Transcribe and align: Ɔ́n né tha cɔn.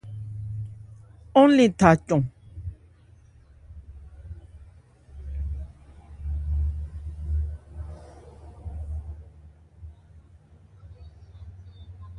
Ɔ́n 1.39 1.49
né 1.57 1.65
tha 1.79 1.89
cɔn. 2.07 2.21